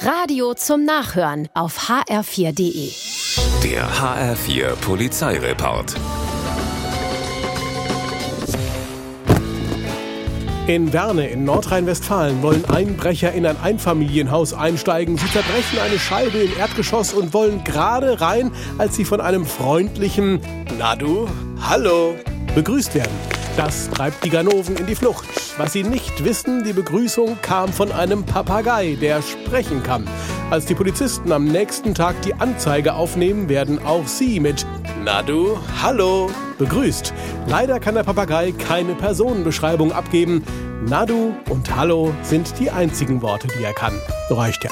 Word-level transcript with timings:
Radio 0.00 0.54
zum 0.54 0.84
Nachhören 0.84 1.48
auf 1.54 1.88
hr4.de. 1.88 2.92
Der 3.64 3.84
HR4 3.90 4.76
Polizeireport. 4.76 5.96
In 10.68 10.92
Werne 10.92 11.28
in 11.28 11.44
Nordrhein-Westfalen 11.44 12.42
wollen 12.42 12.64
Einbrecher 12.66 13.32
in 13.32 13.44
ein 13.44 13.60
Einfamilienhaus 13.60 14.54
einsteigen. 14.54 15.16
Sie 15.16 15.30
zerbrechen 15.32 15.80
eine 15.80 15.98
Scheibe 15.98 16.38
im 16.38 16.56
Erdgeschoss 16.56 17.12
und 17.12 17.34
wollen 17.34 17.64
gerade 17.64 18.20
rein, 18.20 18.52
als 18.78 18.94
sie 18.94 19.04
von 19.04 19.20
einem 19.20 19.44
freundlichen 19.46 20.40
Na 20.78 20.94
du, 20.94 21.28
hallo 21.60 22.14
begrüßt 22.54 22.94
werden. 22.94 23.37
Das 23.58 23.90
treibt 23.90 24.24
die 24.24 24.30
Ganoven 24.30 24.76
in 24.76 24.86
die 24.86 24.94
Flucht. 24.94 25.26
Was 25.58 25.72
sie 25.72 25.82
nicht 25.82 26.24
wissen, 26.24 26.62
die 26.62 26.72
Begrüßung 26.72 27.38
kam 27.42 27.72
von 27.72 27.90
einem 27.90 28.22
Papagei, 28.22 28.96
der 29.00 29.20
sprechen 29.20 29.82
kann. 29.82 30.08
Als 30.48 30.66
die 30.66 30.76
Polizisten 30.76 31.32
am 31.32 31.44
nächsten 31.44 31.92
Tag 31.92 32.22
die 32.22 32.34
Anzeige 32.34 32.94
aufnehmen, 32.94 33.48
werden 33.48 33.84
auch 33.84 34.06
sie 34.06 34.38
mit 34.38 34.64
Na 35.02 35.24
du, 35.24 35.58
hallo 35.82 36.30
begrüßt. 36.58 37.12
Leider 37.48 37.80
kann 37.80 37.96
der 37.96 38.04
Papagei 38.04 38.52
keine 38.52 38.94
Personenbeschreibung 38.94 39.90
abgeben. 39.90 40.44
Nadu 40.86 41.34
und 41.50 41.74
Hallo 41.74 42.14
sind 42.22 42.60
die 42.60 42.70
einzigen 42.70 43.22
Worte, 43.22 43.48
die 43.48 43.64
er 43.64 43.74
kann. 43.74 44.00
Reicht 44.30 44.62
ja. 44.62 44.70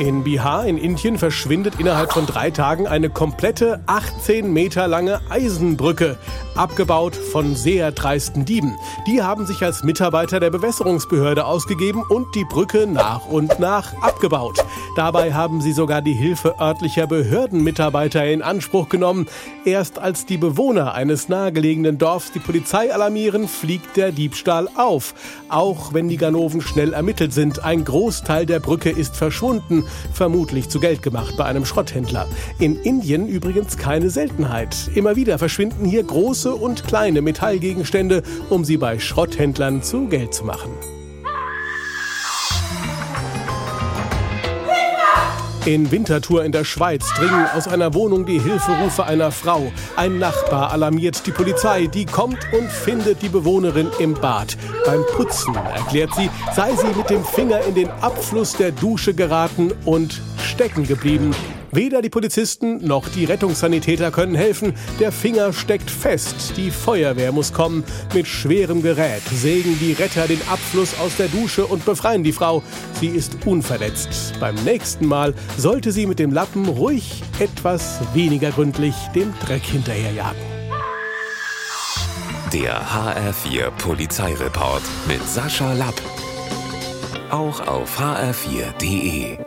In 0.00 0.24
Bihar 0.24 0.64
in 0.64 0.78
Indien 0.78 1.18
verschwindet 1.18 1.74
innerhalb 1.78 2.14
von 2.14 2.24
drei 2.24 2.50
Tagen 2.50 2.86
eine 2.86 3.10
komplette 3.10 3.80
18 3.84 4.50
Meter 4.50 4.88
lange 4.88 5.20
Eisenbrücke, 5.28 6.16
abgebaut 6.54 7.14
von 7.14 7.54
sehr 7.54 7.92
dreisten 7.92 8.46
Dieben. 8.46 8.78
Die 9.06 9.22
haben 9.22 9.46
sich 9.46 9.62
als 9.62 9.84
Mitarbeiter 9.84 10.40
der 10.40 10.48
Bewässerungsbehörde 10.48 11.44
ausgegeben 11.44 12.02
und 12.08 12.34
die 12.34 12.46
Brücke 12.46 12.86
nach 12.86 13.26
und 13.26 13.60
nach 13.60 13.92
abgebaut. 14.00 14.64
Dabei 14.96 15.34
haben 15.34 15.60
sie 15.60 15.72
sogar 15.72 16.00
die 16.00 16.14
Hilfe 16.14 16.54
örtlicher 16.58 17.06
Behördenmitarbeiter 17.06 18.24
in 18.24 18.40
Anspruch 18.40 18.88
genommen. 18.88 19.26
Erst 19.66 19.98
als 19.98 20.24
die 20.24 20.38
Bewohner 20.38 20.94
eines 20.94 21.28
nahegelegenen 21.28 21.98
Dorfs 21.98 22.32
die 22.32 22.38
Polizei 22.38 22.90
alarmieren, 22.90 23.48
fliegt 23.48 23.98
der 23.98 24.12
Diebstahl 24.12 24.66
auf. 24.76 25.12
Auch 25.50 25.92
wenn 25.92 26.08
die 26.08 26.16
Ganoven 26.16 26.62
schnell 26.62 26.94
ermittelt 26.94 27.34
sind, 27.34 27.62
ein 27.62 27.84
Großteil 27.84 28.46
der 28.46 28.60
Brücke 28.60 28.88
ist 28.88 29.14
verschwunden 29.14 29.84
vermutlich 30.12 30.68
zu 30.68 30.80
Geld 30.80 31.02
gemacht 31.02 31.34
bei 31.36 31.44
einem 31.44 31.64
Schrotthändler. 31.64 32.26
In 32.58 32.76
Indien 32.76 33.26
übrigens 33.26 33.76
keine 33.76 34.10
Seltenheit. 34.10 34.90
Immer 34.94 35.16
wieder 35.16 35.38
verschwinden 35.38 35.84
hier 35.84 36.02
große 36.02 36.54
und 36.54 36.84
kleine 36.84 37.22
Metallgegenstände, 37.22 38.22
um 38.48 38.64
sie 38.64 38.76
bei 38.76 38.98
Schrotthändlern 38.98 39.82
zu 39.82 40.08
Geld 40.08 40.34
zu 40.34 40.44
machen. 40.44 40.70
In 45.66 45.90
Winterthur 45.90 46.42
in 46.42 46.52
der 46.52 46.64
Schweiz 46.64 47.12
dringen 47.14 47.46
aus 47.54 47.68
einer 47.68 47.92
Wohnung 47.92 48.24
die 48.24 48.40
Hilferufe 48.40 49.04
einer 49.04 49.30
Frau. 49.30 49.70
Ein 49.94 50.18
Nachbar 50.18 50.72
alarmiert 50.72 51.26
die 51.26 51.32
Polizei, 51.32 51.86
die 51.86 52.06
kommt 52.06 52.38
und 52.52 52.70
findet 52.70 53.20
die 53.20 53.28
Bewohnerin 53.28 53.88
im 53.98 54.14
Bad. 54.14 54.56
Beim 54.86 55.04
Putzen, 55.14 55.54
erklärt 55.54 56.14
sie, 56.14 56.30
sei 56.54 56.74
sie 56.74 56.96
mit 56.96 57.10
dem 57.10 57.22
Finger 57.24 57.60
in 57.66 57.74
den 57.74 57.90
Abfluss 57.90 58.54
der 58.54 58.72
Dusche 58.72 59.12
geraten 59.12 59.72
und 59.84 60.22
stecken 60.38 60.86
geblieben. 60.86 61.34
Weder 61.72 62.02
die 62.02 62.10
Polizisten 62.10 62.84
noch 62.86 63.08
die 63.08 63.24
Rettungssanitäter 63.24 64.10
können 64.10 64.34
helfen. 64.34 64.74
Der 64.98 65.12
Finger 65.12 65.52
steckt 65.52 65.90
fest. 65.90 66.54
Die 66.56 66.70
Feuerwehr 66.70 67.32
muss 67.32 67.52
kommen. 67.52 67.84
Mit 68.12 68.26
schwerem 68.26 68.82
Gerät 68.82 69.22
sägen 69.32 69.78
die 69.78 69.92
Retter 69.92 70.26
den 70.26 70.40
Abfluss 70.48 70.98
aus 70.98 71.16
der 71.16 71.28
Dusche 71.28 71.66
und 71.66 71.84
befreien 71.84 72.24
die 72.24 72.32
Frau. 72.32 72.62
Sie 73.00 73.08
ist 73.08 73.46
unverletzt. 73.46 74.34
Beim 74.40 74.56
nächsten 74.64 75.06
Mal 75.06 75.34
sollte 75.56 75.92
sie 75.92 76.06
mit 76.06 76.18
dem 76.18 76.32
Lappen 76.32 76.68
ruhig 76.68 77.22
etwas 77.38 78.00
weniger 78.14 78.50
gründlich 78.50 78.94
dem 79.14 79.32
Dreck 79.44 79.62
hinterherjagen. 79.62 80.40
Der 82.52 82.82
HR4 82.82 83.70
Polizeireport 83.78 84.82
mit 85.06 85.22
Sascha 85.28 85.72
Lapp. 85.74 85.94
Auch 87.30 87.64
auf 87.68 88.00
hr4.de. 88.00 89.38